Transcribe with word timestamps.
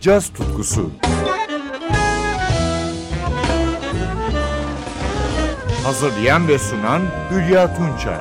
caz 0.00 0.28
tutkusu. 0.32 0.90
Hazırlayan 5.84 6.48
ve 6.48 6.58
sunan 6.58 7.02
Hülya 7.30 7.74
Tunçay. 7.76 8.18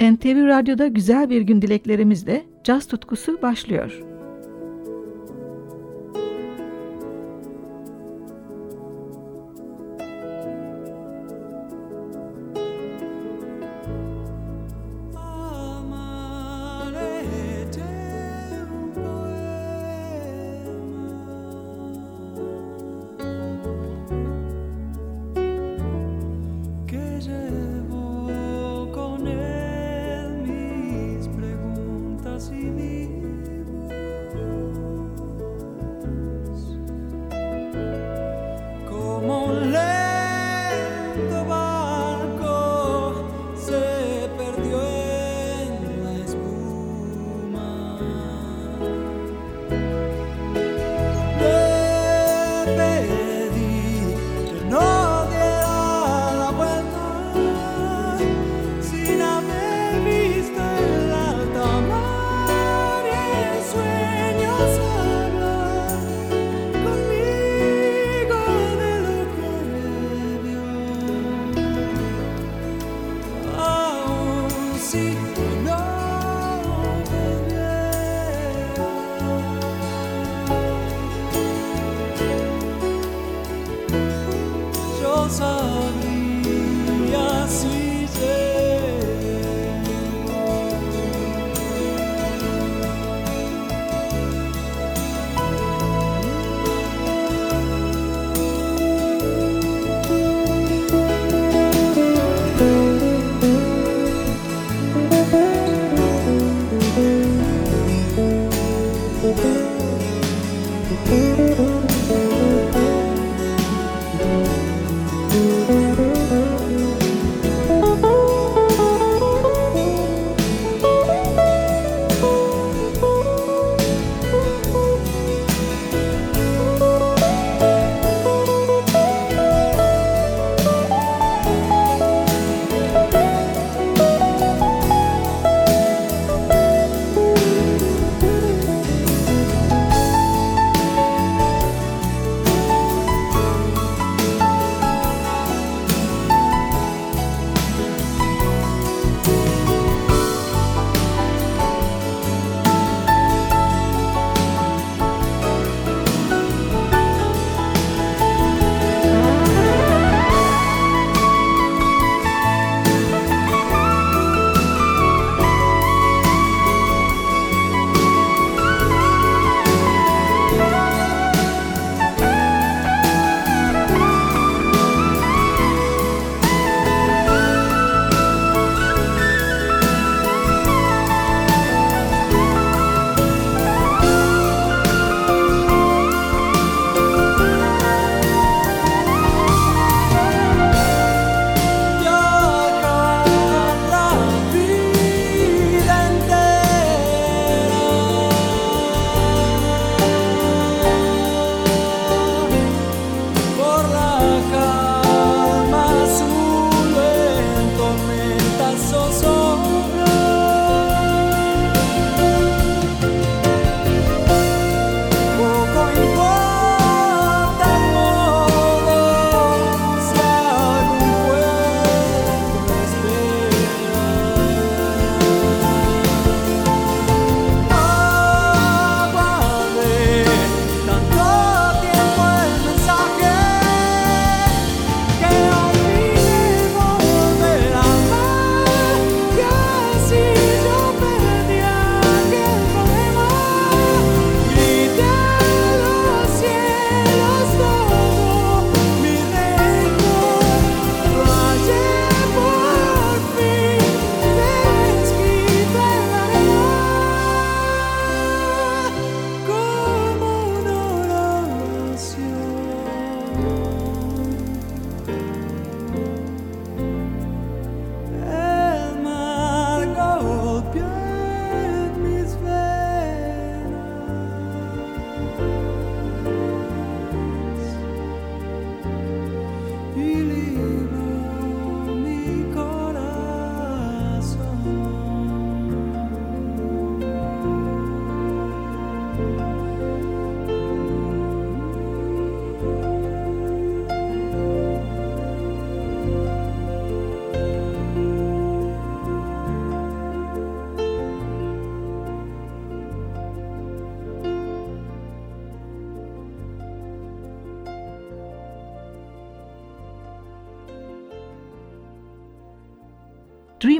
NTV 0.00 0.46
Radyo'da 0.46 0.86
güzel 0.86 1.30
bir 1.30 1.40
gün 1.40 1.62
dileklerimizle 1.62 2.44
caz 2.64 2.86
tutkusu 2.88 3.42
başlıyor. 3.42 4.13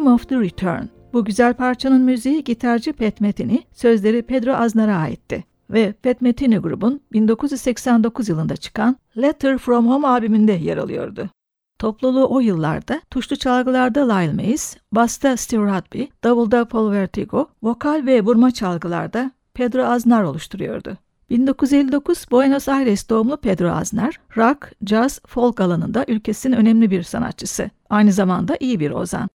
Dream 0.04 0.14
of 0.14 0.28
the 0.28 0.40
Return. 0.40 0.84
Bu 1.12 1.24
güzel 1.24 1.54
parçanın 1.54 2.00
müziği 2.00 2.44
gitarcı 2.44 2.92
Pat 2.92 3.20
Metheny, 3.20 3.58
sözleri 3.72 4.22
Pedro 4.22 4.52
Aznar'a 4.52 4.96
aitti 4.96 5.44
ve 5.70 5.92
Pat 5.92 6.20
Metheny 6.20 6.56
grubun 6.56 7.00
1989 7.12 8.28
yılında 8.28 8.56
çıkan 8.56 8.96
Letter 9.16 9.58
From 9.58 9.88
Home 9.88 10.08
albümünde 10.08 10.52
yer 10.52 10.76
alıyordu. 10.76 11.30
Topluluğu 11.78 12.26
o 12.30 12.40
yıllarda 12.40 13.00
tuşlu 13.10 13.36
çalgılarda 13.36 14.14
Lyle 14.14 14.32
Mays, 14.32 14.76
basta 14.92 15.36
Steve 15.36 15.62
Rudby, 15.62 16.02
davulda 16.24 16.64
Paul 16.64 16.90
Vertigo, 16.90 17.48
vokal 17.62 18.06
ve 18.06 18.24
vurma 18.24 18.50
çalgılarda 18.50 19.30
Pedro 19.54 19.82
Aznar 19.82 20.22
oluşturuyordu. 20.22 20.96
1959 21.30 22.26
Buenos 22.30 22.68
Aires 22.68 23.10
doğumlu 23.10 23.36
Pedro 23.36 23.70
Aznar, 23.70 24.20
rock, 24.36 24.72
jazz, 24.86 25.20
folk 25.26 25.60
alanında 25.60 26.04
ülkesinin 26.08 26.56
önemli 26.56 26.90
bir 26.90 27.02
sanatçısı. 27.02 27.70
Aynı 27.90 28.12
zamanda 28.12 28.56
iyi 28.60 28.80
bir 28.80 28.90
ozan. 28.90 29.28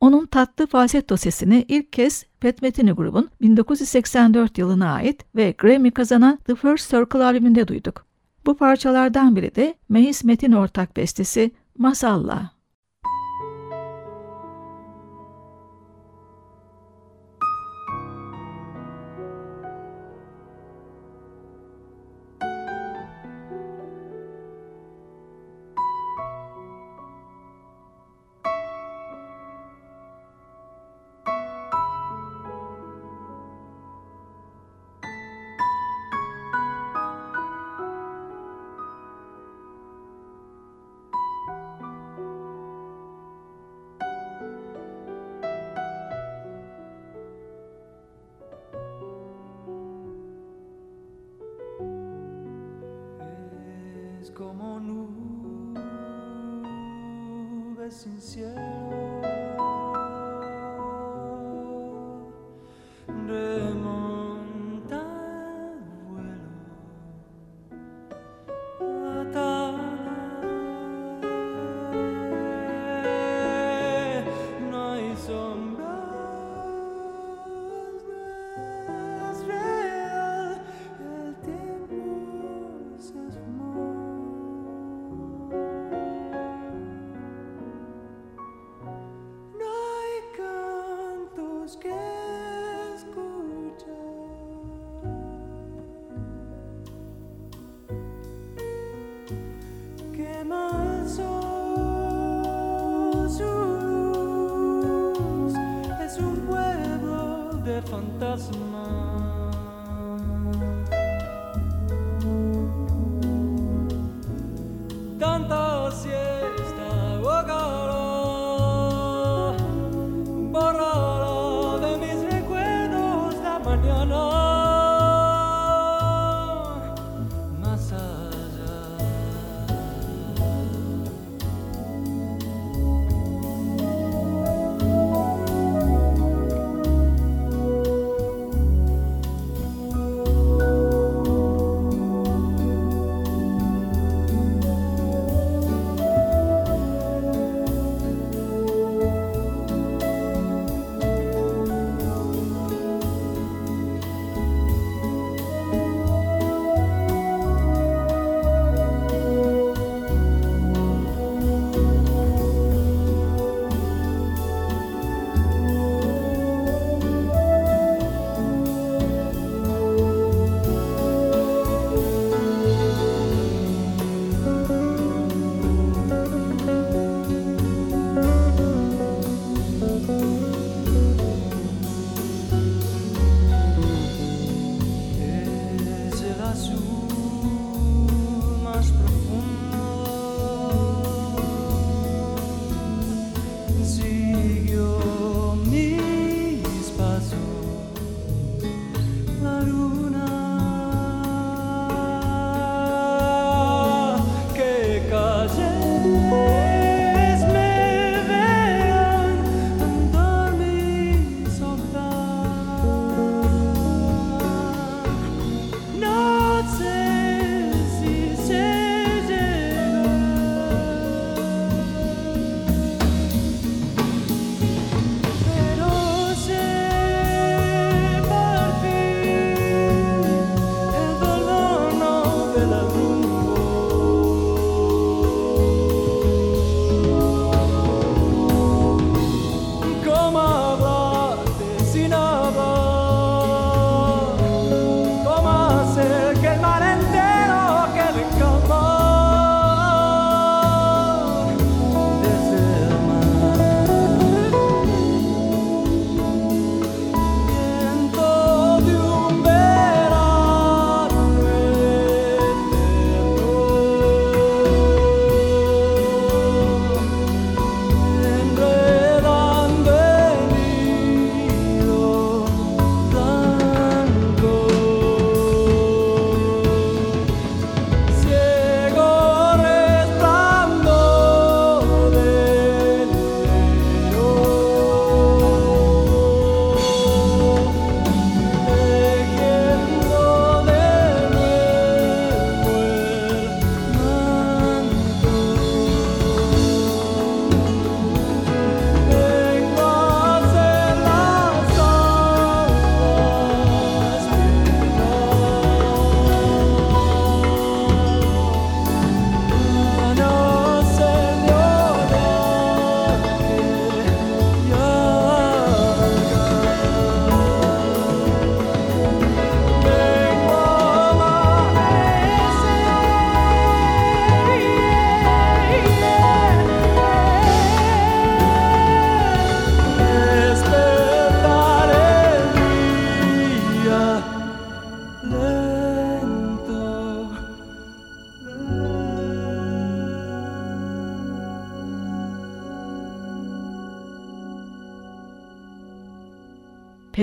Onun 0.00 0.26
tatlı 0.26 0.66
falsetto 0.66 1.16
sesini 1.16 1.64
ilk 1.68 1.92
kez 1.92 2.24
Pat 2.40 2.62
Metheny 2.62 2.90
grubun 2.90 3.30
1984 3.40 4.58
yılına 4.58 4.92
ait 4.92 5.24
ve 5.36 5.54
Grammy 5.58 5.90
kazanan 5.90 6.36
The 6.36 6.54
First 6.54 6.90
Circle 6.90 7.24
albümünde 7.24 7.68
duyduk. 7.68 8.06
Bu 8.46 8.56
parçalardan 8.56 9.36
biri 9.36 9.54
de 9.54 9.74
Meis 9.88 10.24
Metin 10.24 10.52
ortak 10.52 10.96
bestesi 10.96 11.50
Masalla. 11.78 12.55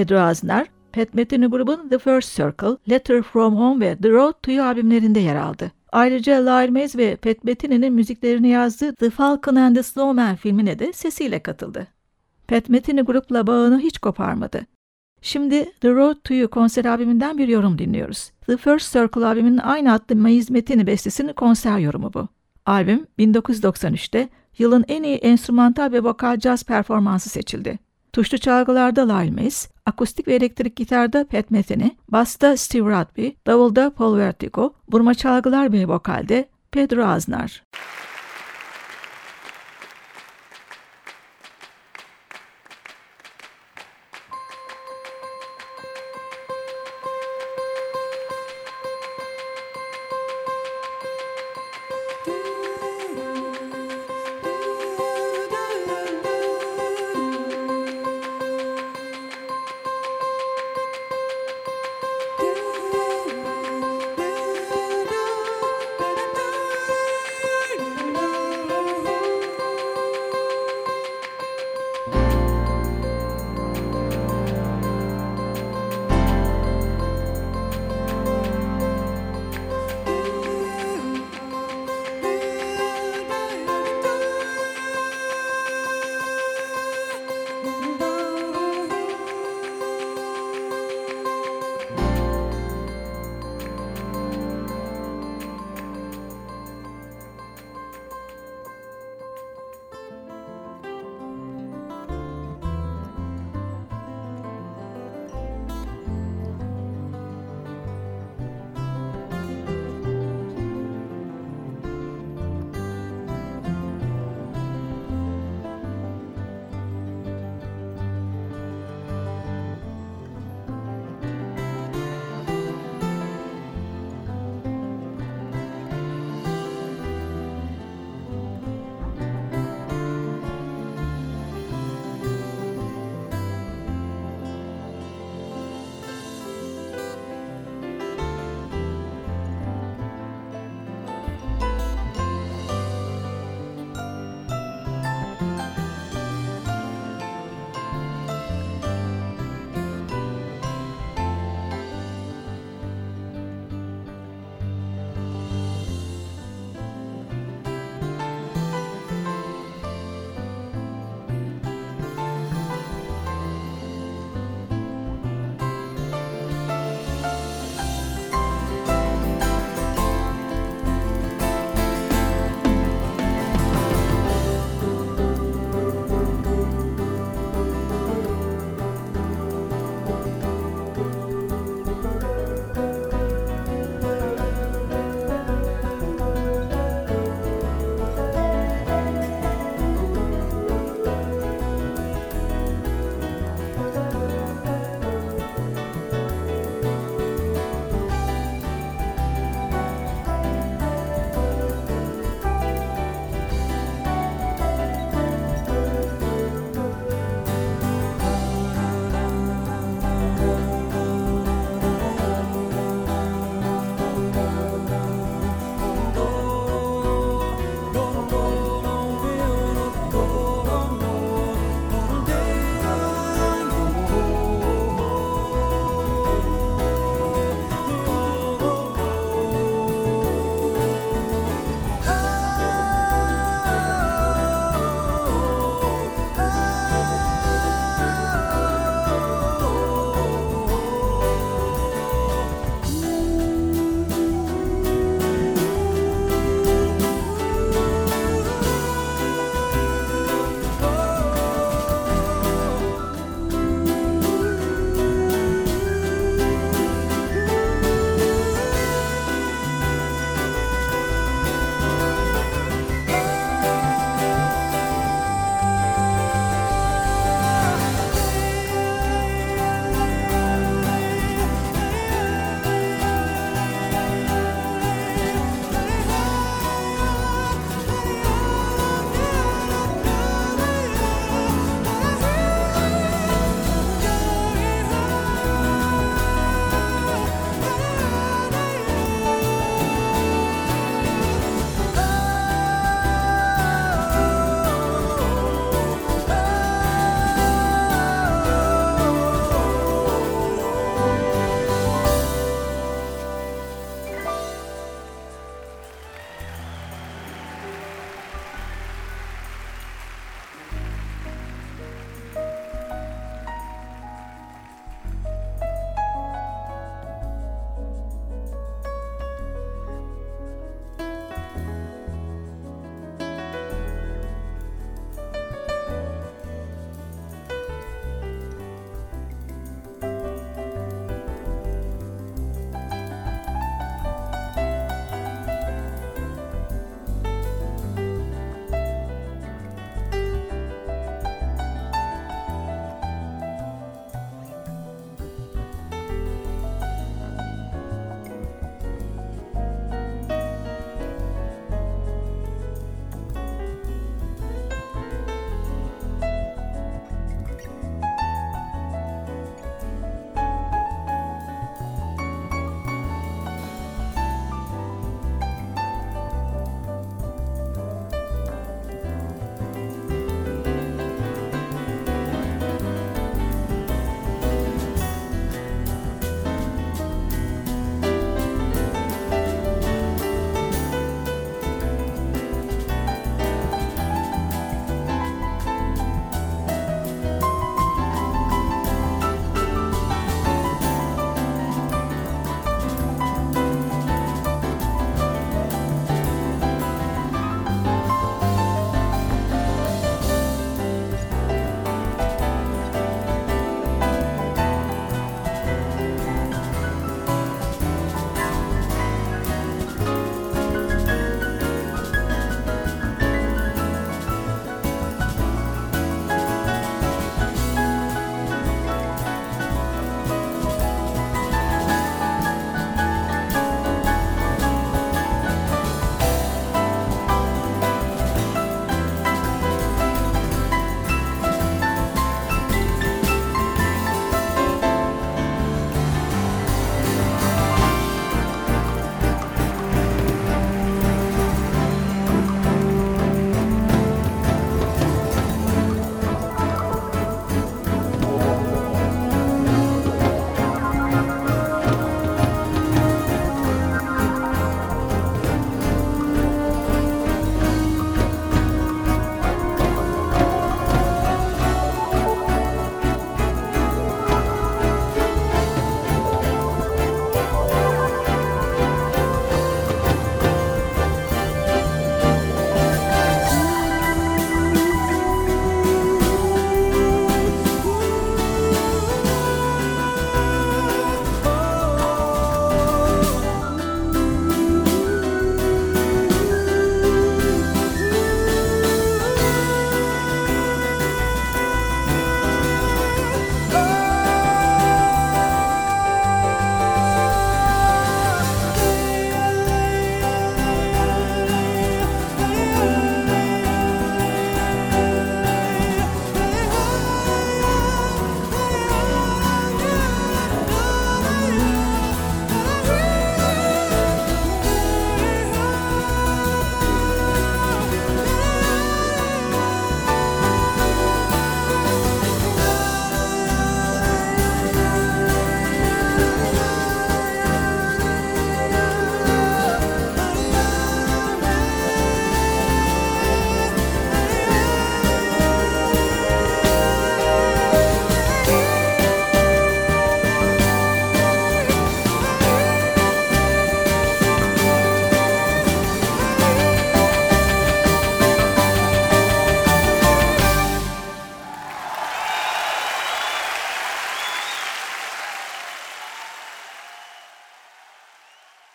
Pedro 0.03 0.19
Aznar, 0.19 0.67
Pat 0.91 1.13
Metheny 1.13 1.45
grubun 1.45 1.89
The 1.89 1.99
First 1.99 2.35
Circle, 2.35 2.77
Letter 2.89 3.21
From 3.21 3.55
Home 3.55 3.85
ve 3.85 3.97
The 3.97 4.11
Road 4.11 4.33
to 4.43 4.51
You 4.51 4.65
albümlerinde 4.65 5.19
yer 5.19 5.35
aldı. 5.35 5.71
Ayrıca 5.91 6.35
Lyle 6.35 6.71
Mays 6.71 6.95
ve 6.95 7.15
Pat 7.15 7.43
Metheny'nin 7.43 7.93
müziklerini 7.93 8.47
yazdığı 8.47 8.95
The 8.95 9.09
Falcon 9.09 9.55
and 9.55 9.75
the 9.75 9.83
Snowman 9.83 10.35
filmine 10.35 10.79
de 10.79 10.93
sesiyle 10.93 11.39
katıldı. 11.39 11.87
Pat 12.47 12.69
Metheny 12.69 13.01
grupla 13.01 13.47
bağını 13.47 13.79
hiç 13.79 13.97
koparmadı. 13.97 14.61
Şimdi 15.21 15.71
The 15.81 15.89
Road 15.89 16.15
to 16.23 16.33
You 16.33 16.49
konser 16.49 16.85
albümünden 16.85 17.37
bir 17.37 17.47
yorum 17.47 17.77
dinliyoruz. 17.77 18.31
The 18.45 18.57
First 18.57 18.93
Circle 18.93 19.25
albümünün 19.25 19.57
aynı 19.57 19.93
adlı 19.93 20.15
Mays 20.15 20.49
Metheny 20.49 20.87
bestesinin 20.87 21.33
konser 21.33 21.77
yorumu 21.77 22.13
bu. 22.13 22.27
Albüm 22.65 23.07
1993'te 23.19 24.29
yılın 24.57 24.85
en 24.87 25.03
iyi 25.03 25.15
enstrümantal 25.15 25.91
ve 25.91 26.03
vokal 26.03 26.39
caz 26.39 26.63
performansı 26.63 27.29
seçildi. 27.29 27.79
Tuşlu 28.13 28.37
çalgılarda 28.37 29.13
Lyle 29.13 29.31
Mays, 29.31 29.69
akustik 29.85 30.27
ve 30.27 30.35
elektrik 30.35 30.75
gitarda 30.75 31.27
Pat 31.27 31.51
Metheny, 31.51 31.89
basta 32.11 32.57
Steve 32.57 32.89
Rudby, 32.89 33.27
davulda 33.47 33.93
Paul 33.93 34.17
Vertigo, 34.17 34.73
vurma 34.91 35.13
çalgılar 35.13 35.73
ve 35.73 35.87
vokalde 35.87 36.49
Pedro 36.71 37.05
Aznar. 37.05 37.63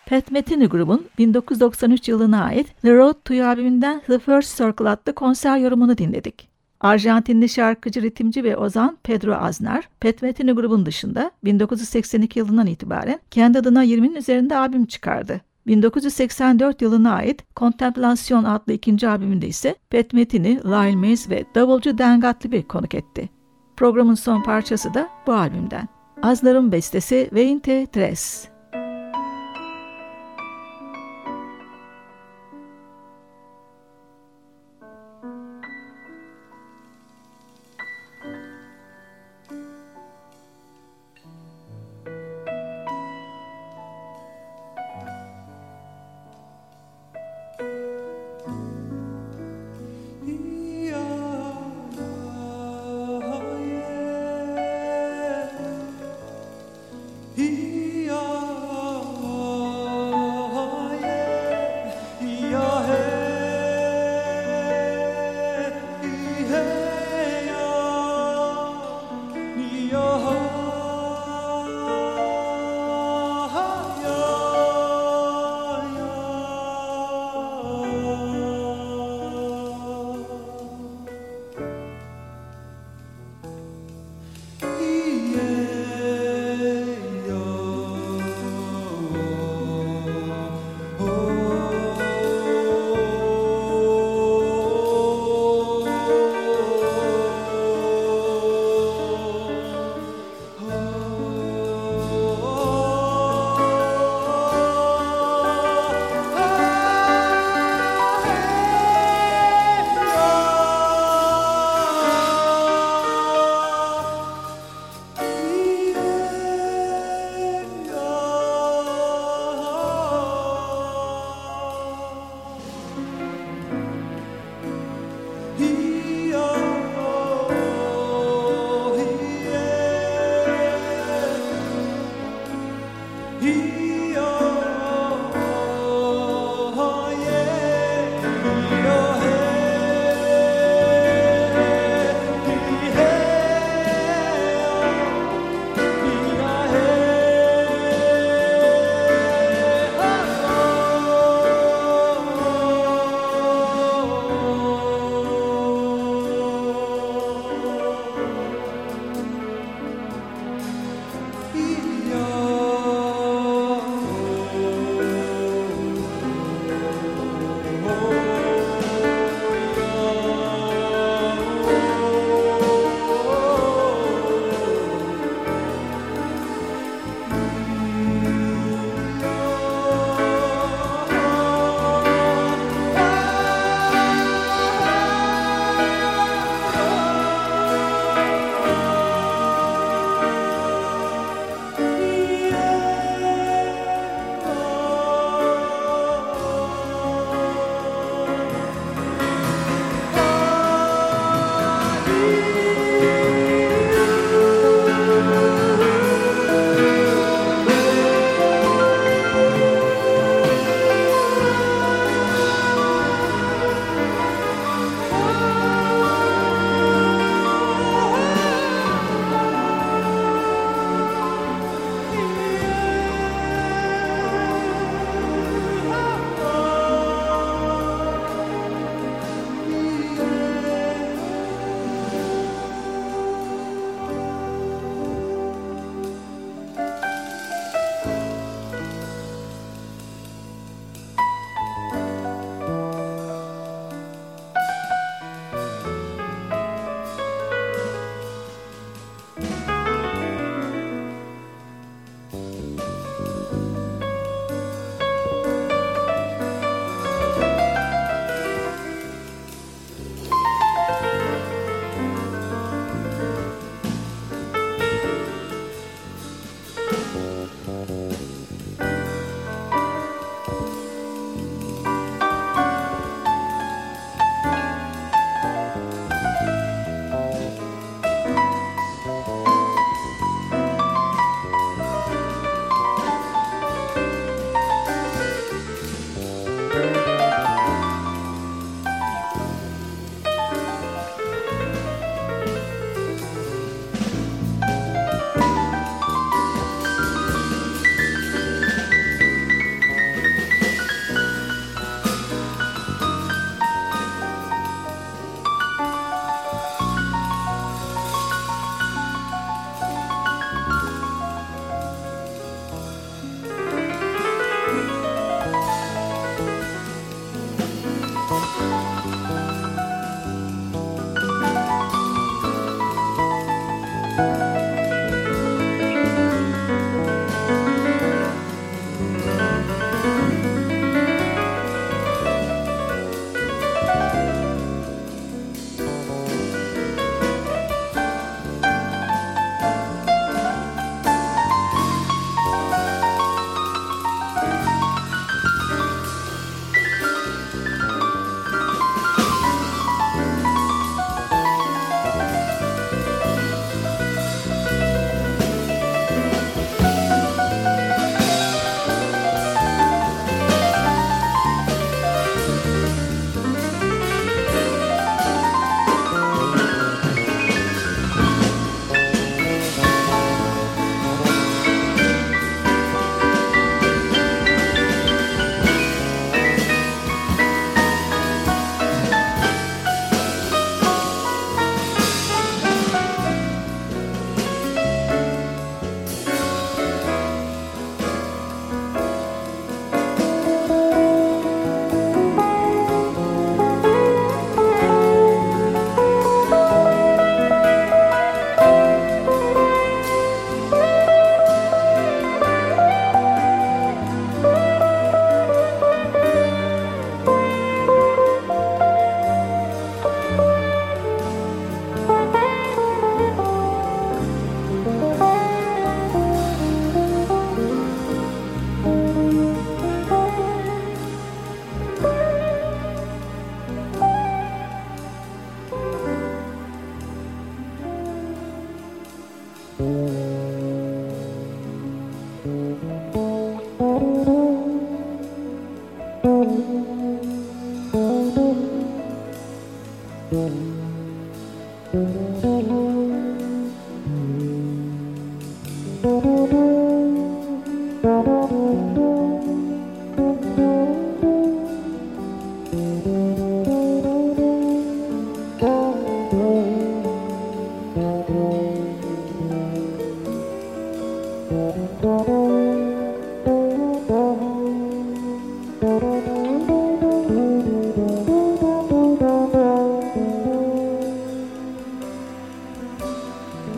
Pat 0.09 0.31
Metheny 0.31 0.65
grubun 0.65 1.05
1993 1.17 2.07
yılına 2.07 2.43
ait 2.43 2.81
The 2.81 2.97
Road 2.97 3.13
to 3.25 3.33
albümünden 3.33 4.01
The 4.07 4.19
First 4.19 4.57
Circle 4.57 4.89
adlı 4.89 5.13
konser 5.13 5.57
yorumunu 5.57 5.97
dinledik. 5.97 6.49
Arjantinli 6.79 7.49
şarkıcı, 7.49 8.01
ritimci 8.01 8.43
ve 8.43 8.57
ozan 8.57 8.97
Pedro 9.03 9.33
Aznar, 9.33 9.89
Pat 10.01 10.21
Metheny 10.21 10.51
grubun 10.51 10.85
dışında 10.85 11.31
1982 11.43 12.39
yılından 12.39 12.67
itibaren 12.67 13.19
kendi 13.31 13.59
adına 13.59 13.85
20'nin 13.85 14.15
üzerinde 14.15 14.57
albüm 14.57 14.85
çıkardı. 14.85 15.41
1984 15.67 16.81
yılına 16.81 17.13
ait 17.13 17.55
Contemplation 17.55 18.43
adlı 18.43 18.73
ikinci 18.73 19.07
albümünde 19.07 19.47
ise 19.47 19.75
Pat 19.91 20.13
Metheny, 20.13 20.57
Lyle 20.57 20.95
Mays 20.95 21.29
ve 21.29 21.45
davulcu 21.55 21.97
Dan 21.97 22.21
Gottlieb'i 22.21 22.67
konuk 22.67 22.95
etti. 22.95 23.29
Programın 23.77 24.15
son 24.15 24.43
parçası 24.43 24.93
da 24.93 25.09
bu 25.27 25.33
albümden. 25.33 25.87
Aznar'ın 26.21 26.71
bestesi 26.71 27.29
Veinte 27.33 27.87
Tres. 27.91 28.49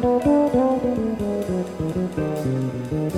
Thank 0.01 0.25
you. 2.91 3.10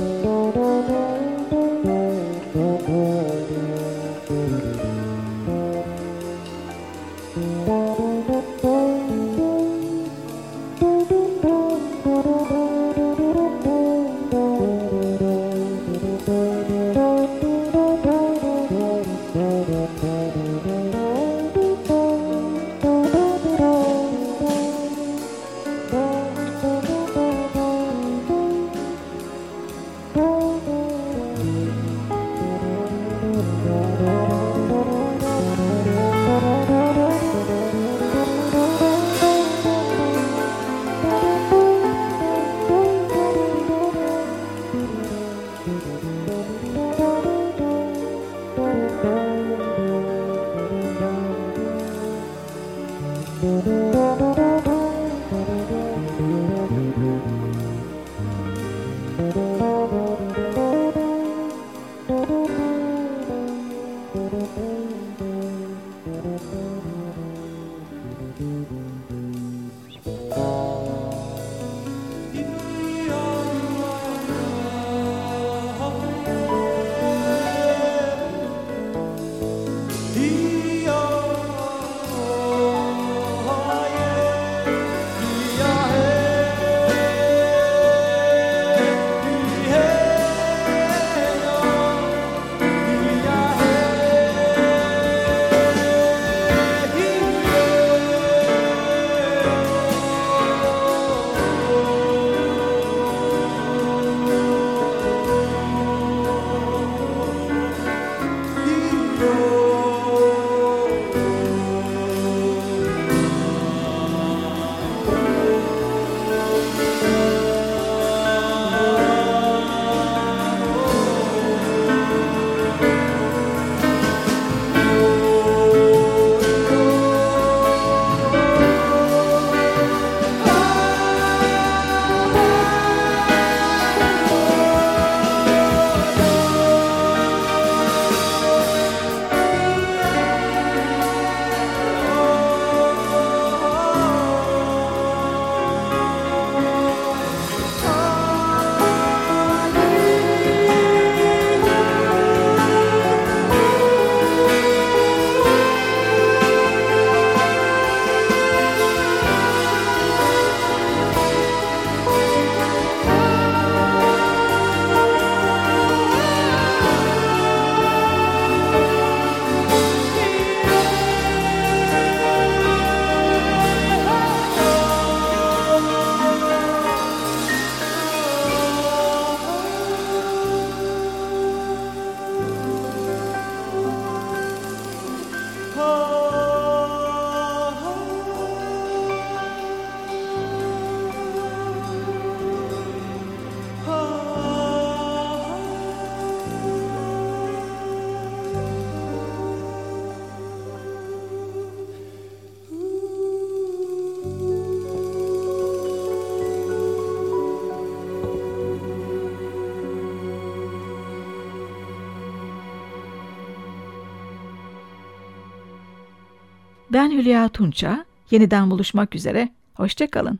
Ben 216.94 217.12
Hülya 217.12 217.50
Tunça. 217.50 218.06
Yeniden 218.32 218.72
buluşmak 218.72 219.16
üzere. 219.16 219.50
Hoşçakalın. 219.74 220.40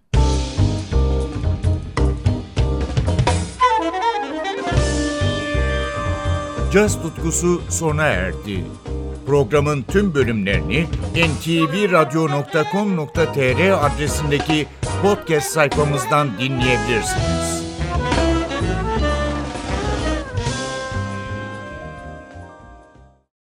Caz 6.74 7.02
tutkusu 7.02 7.62
sona 7.70 8.04
erdi. 8.04 8.66
Programın 9.28 9.82
tüm 9.82 10.14
bölümlerini 10.14 10.86
ntvradio.com.tr 11.16 13.86
adresindeki 13.86 14.68
podcast 15.02 15.52
sayfamızdan 15.52 16.30
dinleyebilirsiniz. 16.40 17.63